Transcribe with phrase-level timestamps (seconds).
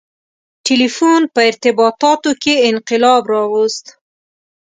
[0.65, 3.85] •ټیلیفون په ارتباطاتو کې انقلاب راوست.